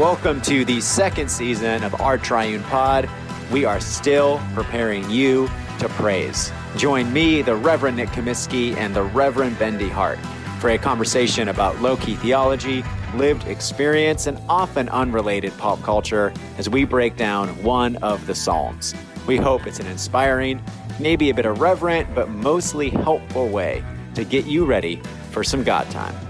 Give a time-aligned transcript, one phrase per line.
[0.00, 3.06] welcome to the second season of our Triune Pod.
[3.52, 5.46] We are still preparing you
[5.78, 6.50] to praise.
[6.74, 10.16] Join me, the Reverend Nick Comiskey, and the Reverend Ben DeHart
[10.58, 12.82] for a conversation about low key theology,
[13.14, 18.94] lived experience, and often unrelated pop culture as we break down one of the Psalms.
[19.26, 20.62] We hope it's an inspiring,
[20.98, 25.90] maybe a bit irreverent, but mostly helpful way to get you ready for some God
[25.90, 26.29] time.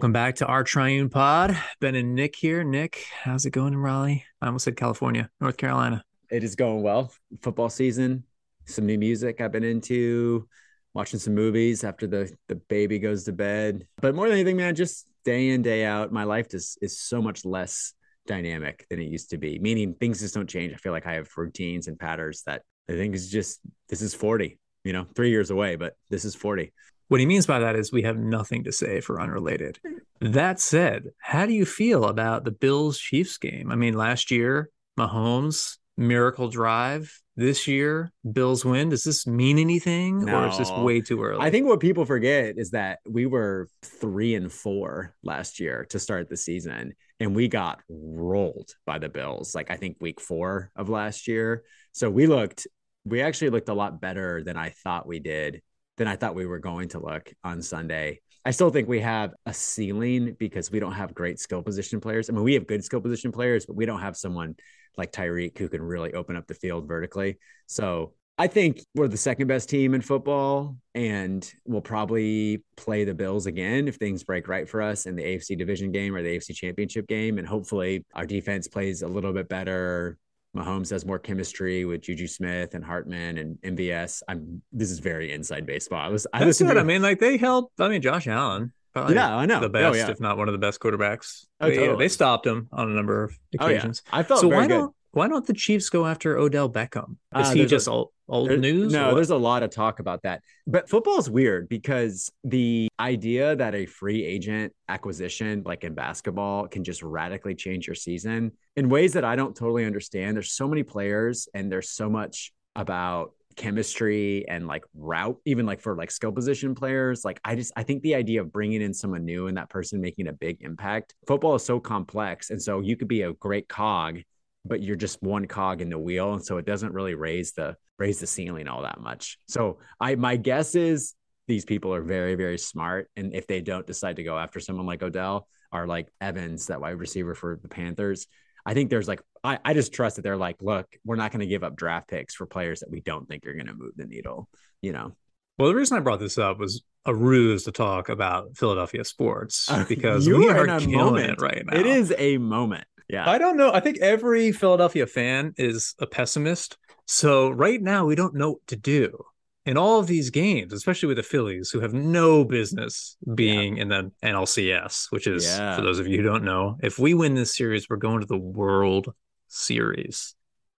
[0.00, 1.54] Welcome back to our Triune Pod.
[1.78, 2.64] Ben and Nick here.
[2.64, 4.24] Nick, how's it going in Raleigh?
[4.40, 6.02] I almost said California, North Carolina.
[6.30, 7.12] It is going well.
[7.42, 8.24] Football season,
[8.64, 10.48] some new music I've been into,
[10.94, 13.86] watching some movies after the the baby goes to bed.
[14.00, 17.20] But more than anything, man, just day in day out, my life just is so
[17.20, 17.92] much less
[18.26, 19.58] dynamic than it used to be.
[19.58, 20.72] Meaning things just don't change.
[20.72, 24.14] I feel like I have routines and patterns that I think is just this is
[24.14, 24.60] forty.
[24.82, 26.72] You know, three years away, but this is forty.
[27.10, 29.80] What he means by that is we have nothing to say for unrelated.
[30.20, 33.72] That said, how do you feel about the Bills Chiefs game?
[33.72, 37.12] I mean, last year, Mahomes, miracle drive.
[37.34, 38.90] This year, Bills win.
[38.90, 40.44] Does this mean anything No.
[40.44, 41.40] or is this way too early?
[41.40, 45.98] I think what people forget is that we were three and four last year to
[45.98, 49.52] start the season, and we got rolled by the Bills.
[49.52, 51.64] Like I think week four of last year.
[51.90, 52.68] So we looked,
[53.04, 55.60] we actually looked a lot better than I thought we did,
[56.00, 58.22] than I thought we were going to look on Sunday.
[58.42, 62.30] I still think we have a ceiling because we don't have great skill position players.
[62.30, 64.56] I mean, we have good skill position players, but we don't have someone
[64.96, 67.38] like Tyreek who can really open up the field vertically.
[67.66, 73.12] So I think we're the second best team in football, and we'll probably play the
[73.12, 76.34] Bills again if things break right for us in the AFC division game or the
[76.38, 77.36] AFC championship game.
[77.36, 80.16] And hopefully our defense plays a little bit better.
[80.56, 84.22] Mahomes has more chemistry with Juju Smith and Hardman and MVS.
[84.28, 86.00] I'm this is very inside baseball.
[86.00, 87.72] I was I That's to I mean, like they help.
[87.78, 89.60] I mean, Josh Allen, probably Yeah, I know.
[89.60, 90.10] the Oh, best, yeah.
[90.10, 91.46] if not one of the best quarterbacks.
[91.60, 92.04] Oh, they, totally.
[92.04, 94.02] they stopped him on a number of oh yeah, occasions.
[94.12, 94.88] I felt so very good.
[95.12, 97.16] Why don't the Chiefs go after Odell Beckham?
[97.36, 98.92] Is Uh, he there's a- just old, old news?
[98.92, 100.42] No, there's a lot of talk about that.
[100.66, 106.68] But football is weird because the idea that a free agent acquisition, like in basketball,
[106.68, 110.36] can just radically change your season in ways that I don't totally understand.
[110.36, 115.80] There's so many players and there's so much about chemistry and like route even like
[115.80, 118.94] for like skill position players like i just i think the idea of bringing in
[118.94, 122.80] someone new and that person making a big impact football is so complex and so
[122.80, 124.20] you could be a great cog
[124.64, 127.76] but you're just one cog in the wheel and so it doesn't really raise the
[127.98, 131.14] raise the ceiling all that much so i my guess is
[131.48, 134.86] these people are very very smart and if they don't decide to go after someone
[134.86, 138.26] like odell or like evans that wide receiver for the panthers
[138.66, 141.40] i think there's like i, I just trust that they're like look we're not going
[141.40, 143.92] to give up draft picks for players that we don't think are going to move
[143.96, 144.48] the needle
[144.82, 145.16] you know
[145.58, 149.70] Well, the reason I brought this up was a ruse to talk about Philadelphia sports
[149.70, 151.30] Uh, because you we are are in a killing moment.
[151.32, 151.78] it right now.
[151.78, 153.72] it is a moment yeah I don't know.
[153.72, 156.78] I think every Philadelphia fan is a pessimist.
[157.06, 159.24] So right now we don't know what to do
[159.66, 163.88] in all of these games, especially with the Phillies, who have no business being in
[163.88, 165.76] the NLCS, which is Yeah.
[165.76, 168.26] for those of you who don't know, if we win this series, we're going to
[168.26, 169.12] the World
[169.48, 170.34] Series.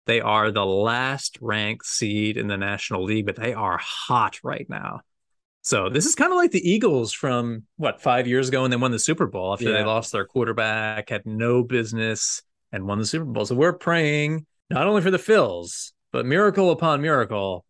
[0.07, 4.67] They are the last ranked seed in the National League, but they are hot right
[4.69, 5.01] now.
[5.63, 8.77] So this is kind of like the Eagles from what five years ago when they
[8.77, 13.07] won the Super Bowl after they lost their quarterback, had no business, and won the
[13.07, 13.45] Super Bowl.
[13.45, 17.65] So we're praying not only for the Phils, but miracle upon miracle,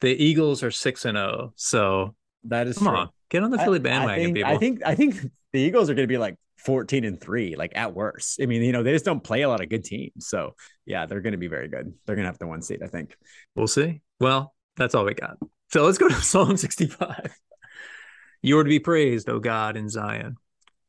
[0.00, 1.52] the Eagles are six and zero.
[1.56, 2.14] So
[2.44, 2.96] that is come true.
[2.96, 4.52] on, get on the Philly bandwagon, I think, people.
[4.52, 7.72] I think I think the Eagles are going to be like 14 and 3 like
[7.76, 8.40] at worst.
[8.42, 10.26] I mean, you know, they just don't play a lot of good teams.
[10.26, 10.54] So,
[10.84, 11.92] yeah, they're going to be very good.
[12.04, 13.16] They're going to have the one seed, I think.
[13.54, 14.00] We'll see.
[14.18, 15.38] Well, that's all we got.
[15.72, 17.36] So let's go to Psalm 65.
[18.42, 20.36] You are to be praised, O God, in Zion.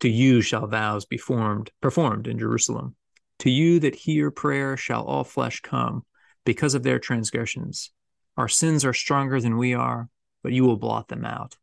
[0.01, 2.95] To you shall vows be formed, performed in Jerusalem.
[3.39, 6.05] To you that hear prayer shall all flesh come,
[6.45, 7.91] because of their transgressions.
[8.37, 10.09] Our sins are stronger than we are,
[10.43, 11.55] but you will blot them out.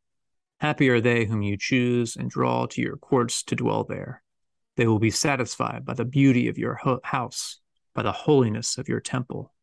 [0.61, 4.23] Happy are they whom you choose and draw to your courts to dwell there.
[4.77, 7.61] They will be satisfied by the beauty of your house,
[7.95, 9.54] by the holiness of your temple.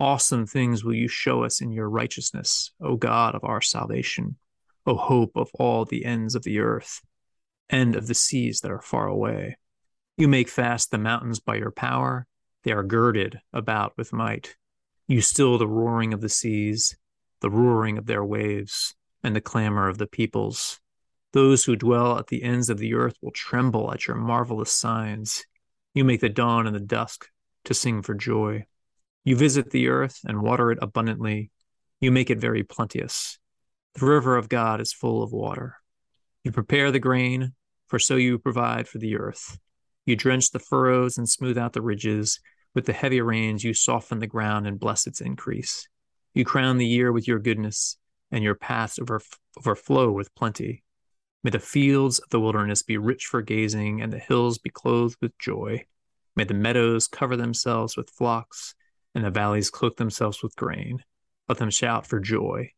[0.00, 4.36] Awesome things will you show us in your righteousness, O God of our salvation,
[4.86, 7.00] O hope of all the ends of the earth,
[7.70, 9.56] end of the seas that are far away.
[10.16, 12.26] You make fast the mountains by your power,
[12.64, 14.56] they are girded about with might.
[15.06, 16.96] You still the roaring of the seas,
[17.40, 20.80] the roaring of their waves, and the clamor of the peoples.
[21.32, 25.44] Those who dwell at the ends of the earth will tremble at your marvelous signs.
[25.92, 27.28] You make the dawn and the dusk
[27.64, 28.66] to sing for joy.
[29.24, 31.50] You visit the earth and water it abundantly.
[32.00, 33.38] You make it very plenteous.
[33.94, 35.76] The river of God is full of water.
[36.42, 37.54] You prepare the grain,
[37.88, 39.58] for so you provide for the earth.
[40.04, 42.40] You drench the furrows and smooth out the ridges.
[42.74, 45.88] With the heavy rains, you soften the ground and bless its increase.
[46.34, 47.96] You crown the year with your goodness,
[48.30, 48.98] and your paths
[49.56, 50.82] overflow with plenty.
[51.44, 55.16] May the fields of the wilderness be rich for gazing, and the hills be clothed
[55.22, 55.86] with joy.
[56.36, 58.74] May the meadows cover themselves with flocks,
[59.14, 61.02] and the valleys cloak themselves with grain.
[61.48, 62.70] Let them shout for joy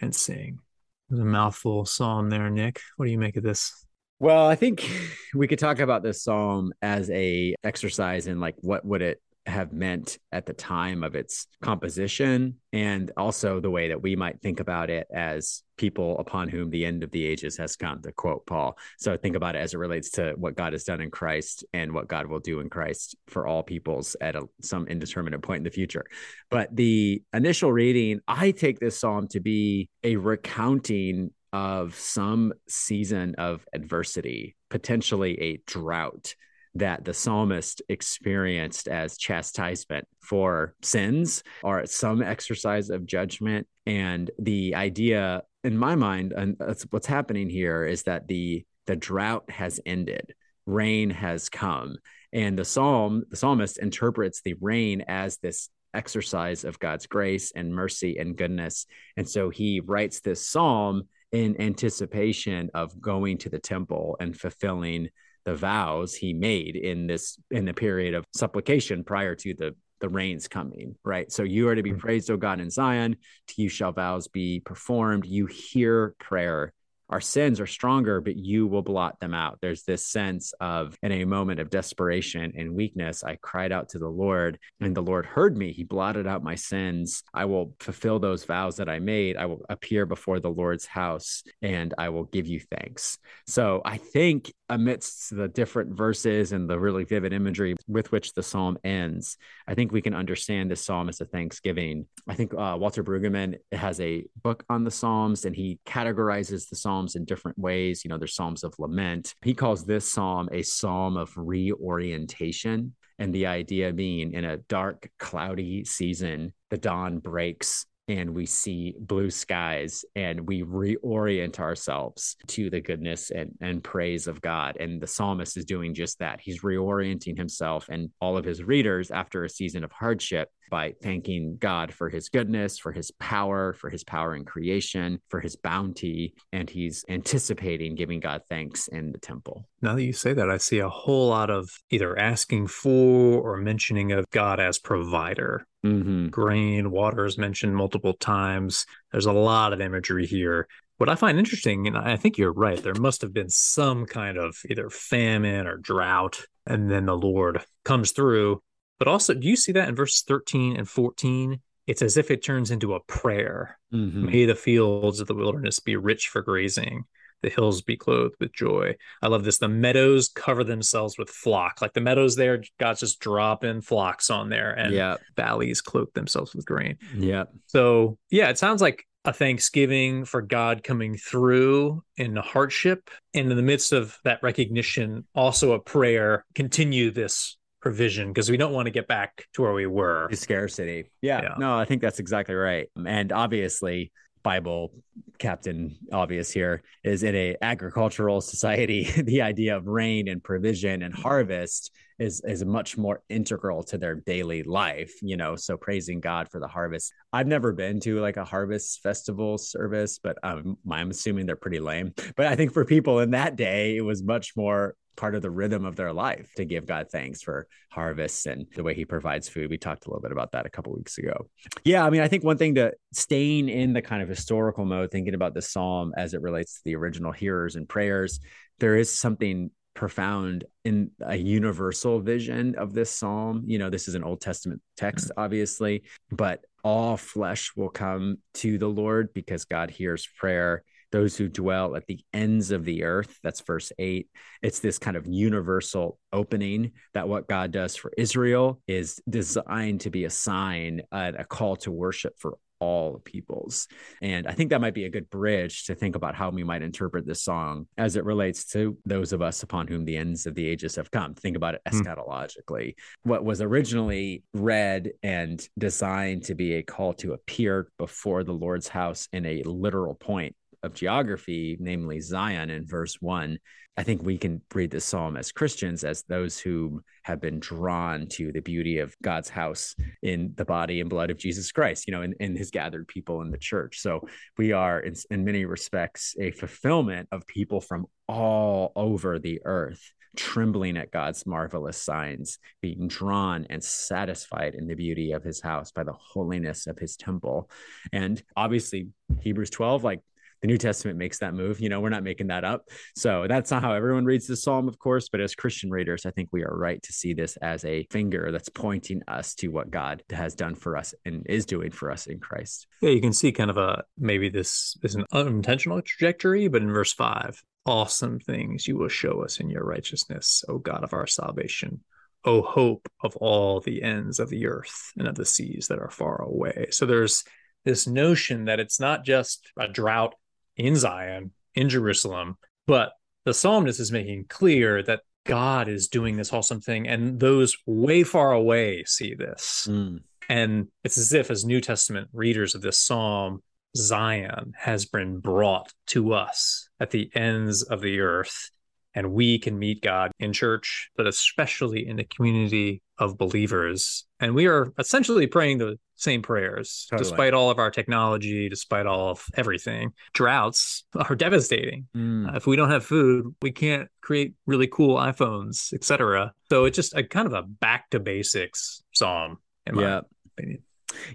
[0.00, 0.60] and sing.
[1.08, 2.80] There's a mouthful psalm there, Nick.
[2.96, 3.84] What do you make of this?
[4.18, 4.88] Well, I think
[5.34, 9.72] we could talk about this psalm as a exercise in like what would it have
[9.72, 14.58] meant at the time of its composition and also the way that we might think
[14.58, 18.46] about it as people upon whom the end of the ages has come to quote
[18.46, 18.78] paul.
[18.98, 21.92] So think about it as it relates to what god has done in christ and
[21.92, 25.64] what god will do in christ for all peoples at a, some indeterminate point in
[25.64, 26.04] the future.
[26.50, 33.34] But the initial reading i take this psalm to be a recounting of some season
[33.36, 36.34] of adversity potentially a drought
[36.76, 43.66] that the psalmist experienced as chastisement for sins or some exercise of judgment.
[43.86, 48.96] And the idea, in my mind, and that's what's happening here is that the the
[48.96, 50.34] drought has ended,
[50.66, 51.96] rain has come,
[52.34, 57.72] and the psalm, the psalmist interprets the rain as this exercise of God's grace and
[57.72, 58.86] mercy and goodness.
[59.16, 65.08] And so he writes this psalm in anticipation of going to the temple and fulfilling
[65.44, 70.08] the vows he made in this in the period of supplication prior to the the
[70.08, 71.30] rains coming, right?
[71.32, 72.00] So you are to be mm-hmm.
[72.00, 73.16] praised, O God, in Zion.
[73.48, 75.24] To you shall vows be performed.
[75.24, 76.72] You hear prayer
[77.10, 79.58] our sins are stronger, but you will blot them out.
[79.60, 83.98] There's this sense of, in a moment of desperation and weakness, I cried out to
[83.98, 85.72] the Lord, and the Lord heard me.
[85.72, 87.22] He blotted out my sins.
[87.34, 89.36] I will fulfill those vows that I made.
[89.36, 93.18] I will appear before the Lord's house, and I will give you thanks.
[93.46, 98.42] So I think amidst the different verses and the really vivid imagery with which the
[98.42, 99.36] psalm ends,
[99.68, 102.06] I think we can understand this psalm as a thanksgiving.
[102.26, 106.76] I think uh, Walter Brueggemann has a book on the psalms, and he categorizes the
[106.76, 108.04] psalm psalms in different ways.
[108.04, 109.34] You know, there's psalms of lament.
[109.42, 112.94] He calls this psalm a psalm of reorientation.
[113.18, 118.94] And the idea being in a dark, cloudy season, the dawn breaks and we see
[118.98, 124.76] blue skies and we reorient ourselves to the goodness and, and praise of God.
[124.78, 126.40] And the psalmist is doing just that.
[126.40, 131.56] He's reorienting himself and all of his readers after a season of hardship by thanking
[131.58, 136.34] God for his goodness, for his power, for his power in creation, for his bounty.
[136.52, 139.68] And he's anticipating giving God thanks in the temple.
[139.80, 143.56] Now that you say that, I see a whole lot of either asking for or
[143.58, 145.66] mentioning of God as provider.
[145.84, 146.28] Mm-hmm.
[146.28, 148.86] Grain, water is mentioned multiple times.
[149.12, 150.66] There's a lot of imagery here.
[150.96, 154.38] What I find interesting, and I think you're right, there must have been some kind
[154.38, 158.62] of either famine or drought, and then the Lord comes through
[158.98, 161.60] but also, do you see that in verses 13 and 14?
[161.86, 163.78] It's as if it turns into a prayer.
[163.92, 164.26] Mm-hmm.
[164.26, 167.04] May the fields of the wilderness be rich for grazing,
[167.44, 168.96] the hills be clothed with joy.
[169.20, 169.58] I love this.
[169.58, 171.82] The meadows cover themselves with flock.
[171.82, 175.20] Like the meadows there, God's just dropping flocks on there, and yep.
[175.36, 176.96] valleys cloak themselves with grain.
[177.14, 177.44] Yeah.
[177.66, 183.10] So, yeah, it sounds like a thanksgiving for God coming through in hardship.
[183.34, 188.56] And in the midst of that recognition, also a prayer, continue this provision because we
[188.56, 190.28] don't want to get back to where we were.
[190.30, 191.10] The scarcity.
[191.20, 191.54] Yeah, yeah.
[191.58, 192.88] No, I think that's exactly right.
[192.96, 194.12] And obviously,
[194.44, 194.92] Bible
[195.38, 199.10] captain obvious here is in a agricultural society.
[199.24, 204.14] The idea of rain and provision and harvest is is much more integral to their
[204.14, 207.12] daily life you know so praising god for the harvest.
[207.32, 211.80] I've never been to like a harvest festival service but um, i'm assuming they're pretty
[211.80, 212.12] lame.
[212.36, 215.50] But i think for people in that day it was much more part of the
[215.50, 219.48] rhythm of their life to give God thanks for harvests and the way he provides
[219.48, 219.70] food.
[219.70, 221.48] We talked a little bit about that a couple weeks ago.
[221.84, 225.10] Yeah, I mean, I think one thing to staying in the kind of historical mode,
[225.10, 228.40] thinking about the psalm as it relates to the original hearers and prayers,
[228.78, 233.62] there is something profound in a universal vision of this psalm.
[233.66, 235.32] You know, this is an Old Testament text, mm.
[235.36, 241.48] obviously, but all flesh will come to the Lord because God hears prayer those who
[241.48, 243.38] dwell at the ends of the earth.
[243.44, 244.28] That's verse eight.
[244.62, 250.10] It's this kind of universal opening that what God does for Israel is designed to
[250.10, 253.86] be a sign and a call to worship for all peoples.
[254.20, 256.82] And I think that might be a good bridge to think about how we might
[256.82, 260.56] interpret this song as it relates to those of us upon whom the ends of
[260.56, 261.34] the ages have come.
[261.34, 262.00] Think about it hmm.
[262.00, 262.94] eschatologically.
[263.22, 268.88] What was originally read and designed to be a call to appear before the Lord's
[268.88, 273.58] house in a literal point of geography, namely Zion in verse one,
[273.96, 278.26] I think we can read this psalm as Christians, as those who have been drawn
[278.30, 282.12] to the beauty of God's house in the body and blood of Jesus Christ, you
[282.12, 284.00] know, in, in his gathered people in the church.
[284.00, 284.26] So
[284.58, 290.02] we are, in, in many respects, a fulfillment of people from all over the earth
[290.36, 295.92] trembling at God's marvelous signs, being drawn and satisfied in the beauty of his house
[295.92, 297.70] by the holiness of his temple.
[298.12, 299.08] And obviously,
[299.40, 300.20] Hebrews 12, like
[300.64, 301.78] the New Testament makes that move.
[301.78, 302.88] You know, we're not making that up.
[303.14, 305.28] So that's not how everyone reads the psalm, of course.
[305.28, 308.50] But as Christian readers, I think we are right to see this as a finger
[308.50, 312.28] that's pointing us to what God has done for us and is doing for us
[312.28, 312.86] in Christ.
[313.02, 316.90] Yeah, you can see kind of a maybe this is an unintentional trajectory, but in
[316.90, 321.26] verse five, awesome things you will show us in your righteousness, O God of our
[321.26, 322.00] salvation.
[322.46, 326.10] O hope of all the ends of the earth and of the seas that are
[326.10, 326.86] far away.
[326.90, 327.44] So there's
[327.84, 330.34] this notion that it's not just a drought
[330.76, 332.56] in Zion, in Jerusalem.
[332.86, 333.12] But
[333.44, 338.22] the psalmist is making clear that God is doing this awesome thing, and those way
[338.22, 339.86] far away see this.
[339.90, 340.20] Mm.
[340.48, 343.62] And it's as if, as New Testament readers of this psalm,
[343.96, 348.70] Zion has been brought to us at the ends of the earth
[349.14, 354.24] and we can meet God in church, but especially in the community of believers.
[354.40, 357.28] And we are essentially praying the same prayers, totally.
[357.28, 360.12] despite all of our technology, despite all of everything.
[360.32, 362.06] Droughts are devastating.
[362.16, 362.52] Mm.
[362.52, 366.52] Uh, if we don't have food, we can't create really cool iPhones, etc.
[366.70, 370.00] So it's just a kind of a back to basics psalm, in yeah.
[370.06, 370.22] my
[370.56, 370.82] opinion.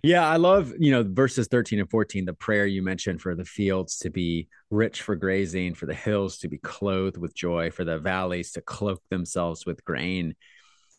[0.03, 3.45] Yeah, I love, you know, verses 13 and 14, the prayer you mentioned for the
[3.45, 7.83] fields to be rich for grazing, for the hills to be clothed with joy, for
[7.83, 10.35] the valleys to cloak themselves with grain.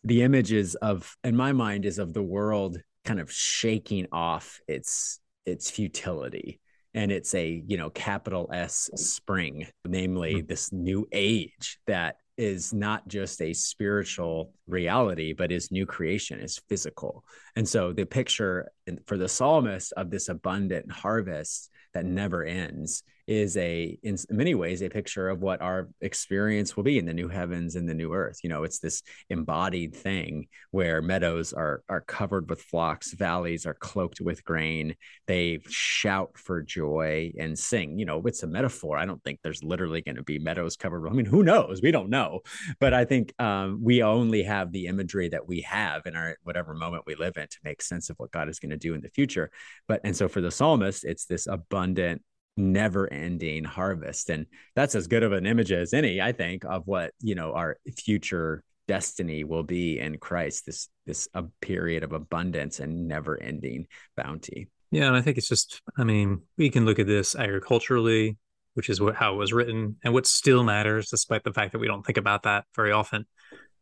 [0.05, 5.21] The images of, in my mind, is of the world kind of shaking off its
[5.47, 6.61] its futility
[6.95, 10.47] and it's a you know capital s spring namely mm-hmm.
[10.47, 16.59] this new age that is not just a spiritual reality, but is new creation, is
[16.70, 17.23] physical.
[17.54, 18.73] And so the picture
[19.04, 24.82] for the psalmist of this abundant harvest that never ends is a in many ways
[24.82, 28.12] a picture of what our experience will be in the new heavens and the new
[28.12, 28.40] earth.
[28.42, 33.75] You know it's this embodied thing where meadows are are covered with flocks valleys are
[33.75, 34.96] cloaked with grain
[35.28, 38.00] they shout for joy and sing.
[38.00, 38.99] You know it's a metaphor.
[38.99, 41.80] I don't think there's literally going to be meadows covered i mean who knows?
[41.80, 42.40] We don't know.
[42.80, 46.75] But i think um, we only have the imagery that we have in our whatever
[46.75, 49.02] moment we live in to make sense of what god is going to do in
[49.02, 49.52] the future.
[49.87, 52.22] But and so for the psalmist it's this abundant
[52.57, 56.87] never ending harvest and that's as good of an image as any i think of
[56.87, 62.12] what you know our future destiny will be in christ this this a period of
[62.12, 66.85] abundance and never ending bounty yeah and i think it's just i mean we can
[66.85, 68.37] look at this agriculturally
[68.75, 71.78] which is what how it was written and what still matters despite the fact that
[71.78, 73.25] we don't think about that very often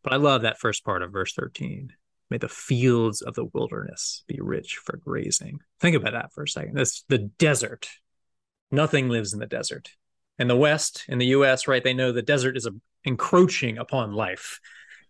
[0.04, 1.90] but i love that first part of verse 13
[2.30, 5.60] May the fields of the wilderness be rich for grazing.
[5.80, 6.74] Think about that for a second.
[6.74, 7.88] That's the desert
[8.70, 9.90] Nothing lives in the desert.
[10.38, 12.72] In the West, in the US, right, they know the desert is a,
[13.04, 14.60] encroaching upon life,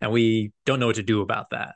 [0.01, 1.75] and we don't know what to do about that.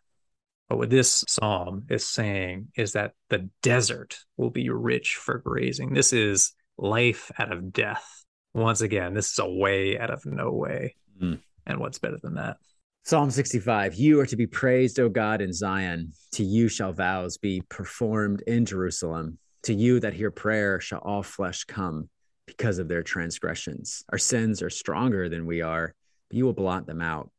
[0.68, 5.92] But what this psalm is saying is that the desert will be rich for grazing.
[5.92, 8.24] This is life out of death.
[8.54, 10.96] Once again, this is a way out of no way.
[11.20, 11.40] Mm.
[11.66, 12.56] And what's better than that?
[13.04, 16.12] Psalm 65 You are to be praised, O God, in Zion.
[16.32, 19.38] To you shall vows be performed in Jerusalem.
[19.64, 22.08] To you that hear prayer shall all flesh come
[22.46, 24.04] because of their transgressions.
[24.10, 25.94] Our sins are stronger than we are,
[26.28, 27.30] but you will blot them out.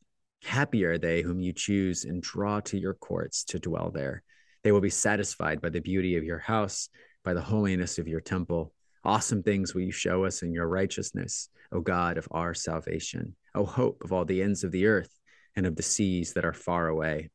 [0.43, 4.23] Happy are they whom you choose and draw to your courts to dwell there.
[4.63, 6.87] They will be satisfied by the beauty of your house,
[7.23, 8.73] by the holiness of your temple.
[9.03, 13.65] Awesome things will you show us in your righteousness, O God of our salvation, O
[13.65, 15.13] hope of all the ends of the earth
[15.57, 17.29] and of the seas that are far away.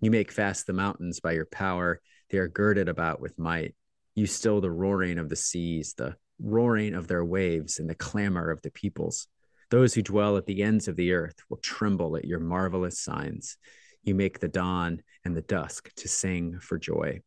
[0.00, 3.74] You make fast the mountains by your power, they are girded about with might.
[4.18, 8.50] You still the roaring of the seas, the roaring of their waves, and the clamor
[8.50, 9.28] of the peoples.
[9.70, 13.56] Those who dwell at the ends of the earth will tremble at your marvelous signs.
[14.02, 17.20] You make the dawn and the dusk to sing for joy.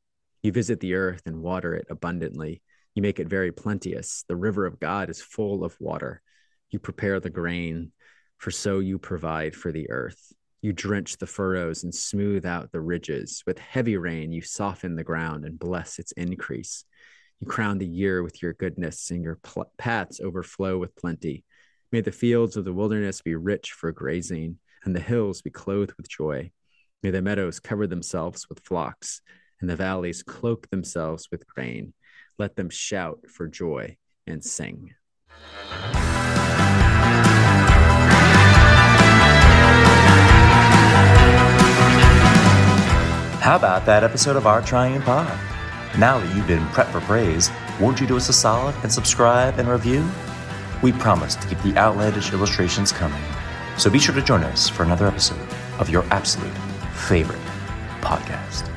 [0.43, 2.61] You visit the earth and water it abundantly.
[2.93, 4.25] You make it very plenteous.
[4.27, 6.21] The river of God is full of water.
[6.71, 7.93] You prepare the grain,
[8.37, 10.33] for so you provide for the earth.
[10.61, 13.43] You drench the furrows and smooth out the ridges.
[13.47, 16.85] With heavy rain, you soften the ground and bless its increase.
[17.39, 21.43] You crown the year with your goodness, and your pl- paths overflow with plenty.
[21.91, 25.93] May the fields of the wilderness be rich for grazing, and the hills be clothed
[25.97, 26.51] with joy.
[27.01, 29.21] May the meadows cover themselves with flocks,
[29.59, 31.93] and the valleys cloak themselves with grain.
[32.37, 34.93] Let them shout for joy and sing.
[43.51, 45.27] How about that episode of Our Triune Pod?
[45.99, 49.59] Now that you've been prepped for praise, won't you do us a solid and subscribe
[49.59, 50.09] and review?
[50.81, 53.21] We promise to keep the outlandish illustrations coming.
[53.77, 55.45] So be sure to join us for another episode
[55.79, 56.57] of your absolute
[56.93, 57.41] favorite
[57.99, 58.69] podcast.